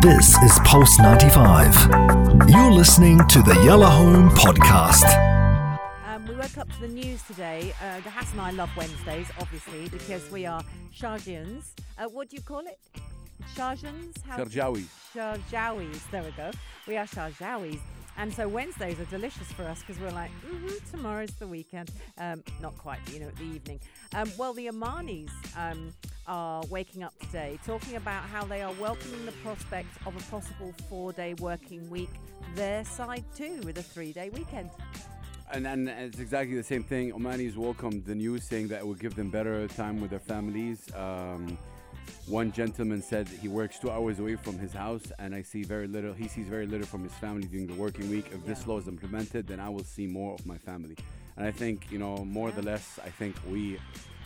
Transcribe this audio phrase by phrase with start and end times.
[0.00, 2.48] This is Pulse 95.
[2.48, 5.04] You're listening to the Yellow Home Podcast.
[6.06, 7.74] Um, we woke up to the news today.
[7.82, 10.62] Uh, Hass and I love Wednesdays, obviously, because we are
[10.94, 11.72] Sharjans.
[11.98, 12.78] Uh, what do you call it?
[13.54, 14.22] Sharjans?
[14.22, 14.86] How- Sharjawis.
[15.14, 16.10] Sharjawis.
[16.10, 16.50] There we go.
[16.86, 17.80] We are Sharjawis.
[18.16, 21.90] And so Wednesdays are delicious for us because we're like, mm-hmm, tomorrow's the weekend.
[22.18, 23.80] Um, not quite, but, you know, the evening.
[24.14, 25.92] Um, well, the Omanis um,
[26.26, 30.74] are waking up today talking about how they are welcoming the prospect of a possible
[30.88, 32.10] four day working week
[32.54, 34.70] their side too with a three day weekend.
[35.52, 37.12] And, and it's exactly the same thing.
[37.12, 40.88] Omanis welcomed the news saying that it will give them better time with their families.
[40.94, 41.58] Um,
[42.26, 45.88] one gentleman said he works two hours away from his house, and I see very
[45.88, 46.12] little.
[46.12, 48.26] He sees very little from his family during the working week.
[48.32, 50.96] If this law is implemented, then I will see more of my family.
[51.36, 53.00] And I think you know more the less.
[53.04, 53.78] I think we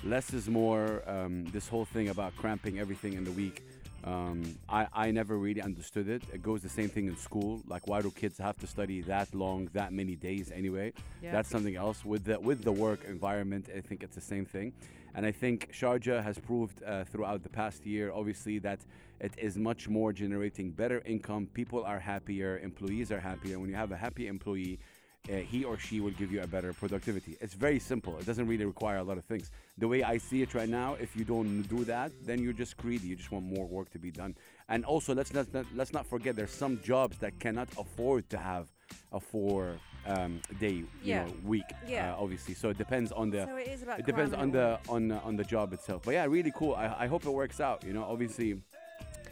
[0.04, 1.02] less is more.
[1.06, 3.62] Um, this whole thing about cramping everything in the week.
[4.04, 6.22] Um, I, I never really understood it.
[6.32, 7.62] It goes the same thing in school.
[7.66, 10.92] Like, why do kids have to study that long, that many days anyway?
[11.23, 11.32] Yeah.
[11.32, 12.04] That's something else.
[12.04, 14.74] With the with the work environment, I think it's the same thing.
[15.14, 18.80] And I think Sharjah has proved uh, throughout the past year, obviously, that
[19.20, 21.46] it is much more generating better income.
[21.54, 23.59] People are happier, employees are happier.
[23.60, 24.80] When you have a happy employee,
[25.30, 27.36] uh, he or she will give you a better productivity.
[27.40, 28.18] It's very simple.
[28.18, 29.50] It doesn't really require a lot of things.
[29.78, 32.76] The way I see it right now, if you don't do that, then you're just
[32.76, 33.08] greedy.
[33.08, 34.36] You just want more work to be done.
[34.68, 38.66] And also, let's not let's not forget there's some jobs that cannot afford to have
[39.12, 41.24] a four um, day you Yeah.
[41.24, 41.64] know week.
[41.88, 42.12] Yeah.
[42.12, 43.46] Uh, obviously, so it depends on the.
[43.46, 46.02] So it is about it depends on the on uh, on the job itself.
[46.04, 46.74] But yeah, really cool.
[46.74, 47.82] I, I hope it works out.
[47.84, 48.60] You know, obviously,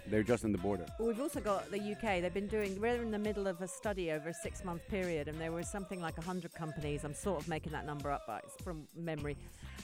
[0.09, 0.87] they're just in the border.
[0.99, 2.21] Well, we've also got the UK.
[2.21, 5.29] They've been doing, we're in the middle of a study over a six month period,
[5.29, 8.45] and there was something like 100 companies, I'm sort of making that number up, but
[8.45, 9.37] it's from memory,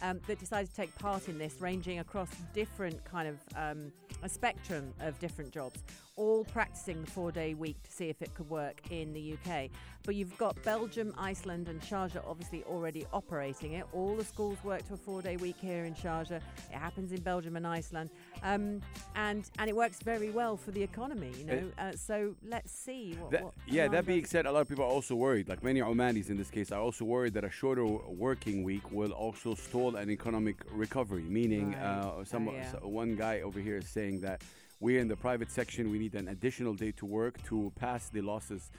[0.02, 4.28] um, that decided to take part in this, ranging across different kind of um, a
[4.28, 5.83] spectrum of different jobs,
[6.16, 9.70] all practicing the four day week to see if it could work in the UK.
[10.05, 13.87] But you've got Belgium, Iceland, and Sharjah obviously already operating it.
[13.92, 16.41] All the schools work to a four day week here in Sharjah.
[16.41, 16.42] It
[16.72, 18.10] happens in Belgium and Iceland.
[18.42, 18.81] Um,
[19.15, 21.62] and and it works very well for the economy, you know.
[21.78, 23.30] Uh, so let's see what.
[23.30, 25.48] That- what yeah, that being said, a lot of people are also worried.
[25.48, 29.12] Like many Omanis in this case, are also worried that a shorter working week will
[29.12, 31.22] also stall an economic recovery.
[31.22, 31.82] Meaning, Right.
[31.82, 32.72] uh, some Oh, yeah.
[32.72, 34.42] so one guy over here is saying that
[34.80, 35.90] we're in the private section.
[35.90, 38.70] We need an additional day to work to pass the losses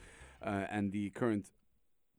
[0.41, 1.45] uh, and the current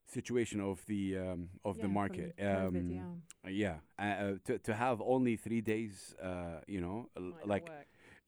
[0.06, 2.36] situation of the um, of Yeah, the market.
[2.36, 7.22] COVID, Um, yeah, uh, uh, to to have only three days, uh, you know, l-
[7.22, 7.70] Might not like.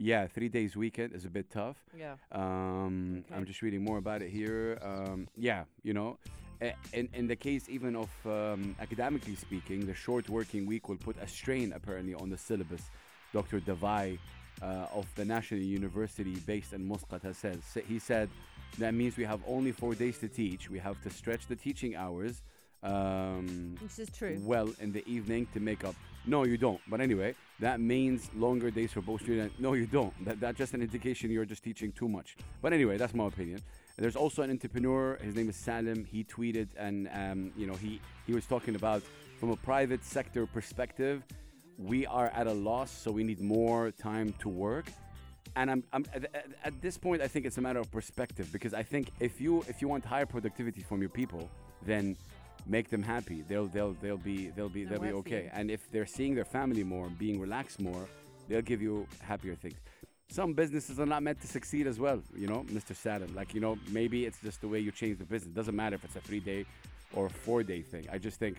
[0.03, 1.77] Yeah, three days weekend is a bit tough.
[1.97, 2.15] Yeah.
[2.33, 4.79] Um, I'm just reading more about it here.
[4.83, 6.19] Um, yeah, you know,
[6.93, 11.17] in, in the case even of um, academically speaking, the short working week will put
[11.23, 12.83] a strain apparently on the syllabus.
[13.33, 13.61] Dr.
[13.61, 14.19] Davai
[14.61, 17.61] uh, of the National University based in Muscat has said.
[17.89, 18.29] He said
[18.79, 20.69] that means we have only four days to teach.
[20.69, 22.43] We have to stretch the teaching hours.
[22.83, 24.39] Um, This is true.
[24.43, 25.95] well in the evening to make up.
[26.27, 26.81] No, you don't.
[26.88, 29.56] But anyway, that means longer days for both students.
[29.59, 30.12] No, you don't.
[30.25, 32.37] That, that's just an indication you're just teaching too much.
[32.60, 33.60] But anyway, that's my opinion.
[33.99, 35.16] There's also an entrepreneur.
[35.22, 36.05] His name is Salim.
[36.05, 39.03] He tweeted, and um, you know, he he was talking about
[39.38, 41.22] from a private sector perspective,
[41.77, 44.87] we are at a loss, so we need more time to work.
[45.56, 48.49] And I'm, I'm at, at- at this point, I think it's a matter of perspective
[48.53, 51.50] because I think if you if you want higher productivity from your people,
[51.84, 52.16] then
[52.67, 53.43] make them happy.
[53.43, 55.50] They'll they'll they'll be they'll be They'll they'll be okay.
[55.53, 58.09] And if they're seeing their family more, being relaxed more,
[58.49, 59.77] they'll give you happier things.
[60.31, 62.95] Some businesses are not meant to succeed as well, you know, Mr.
[62.95, 63.34] Saddam.
[63.34, 65.55] Like, you know, maybe it's just the way you change the business.
[65.55, 66.65] doesn't matter if it's a three day
[67.12, 68.06] or four day thing.
[68.11, 68.56] I just think,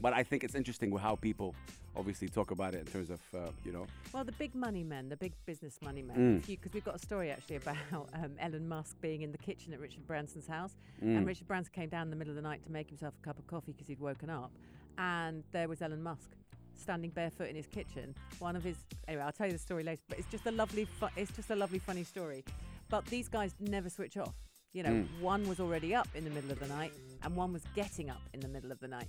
[0.00, 1.54] but I think it's interesting how people
[1.96, 5.08] obviously talk about it in terms of, uh, you know, Well, the big money men,
[5.08, 6.46] the big business money men, Mm.
[6.46, 7.76] because we've got a story actually about
[8.14, 11.18] um, Elon Musk being in the kitchen at Richard Branson's house, Mm.
[11.18, 13.24] and Richard Branson came down in the middle of the night to make himself a
[13.24, 14.52] cup of coffee because he'd woken up,
[14.98, 16.30] and there was Elon Musk
[16.76, 18.14] standing barefoot in his kitchen.
[18.38, 18.76] One of his
[19.08, 21.50] anyway, I'll tell you the story later, but it's just a lovely, fu- it's just
[21.50, 22.44] a lovely, funny story.
[22.88, 24.34] But these guys never switch off.
[24.72, 25.20] You know, Mm.
[25.20, 26.92] one was already up in the middle of the night,
[27.22, 29.08] and one was getting up in the middle of the night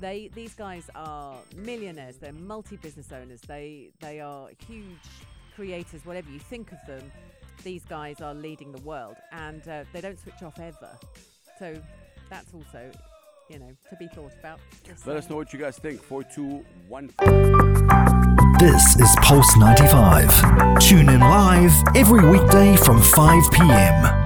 [0.00, 4.86] they these guys are millionaires they're multi-business owners they they are huge
[5.54, 7.10] creators whatever you think of them
[7.64, 10.90] these guys are leading the world and uh, they don't switch off ever
[11.58, 11.74] so
[12.28, 12.90] that's also
[13.48, 16.02] you know to be thought about Just let us know what you guys think.
[16.02, 17.12] 421.
[18.58, 20.80] This is Pulse 95.
[20.80, 24.25] Tune in live every weekday from 5 p.m.